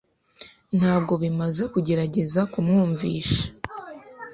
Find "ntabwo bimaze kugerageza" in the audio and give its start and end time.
0.77-2.41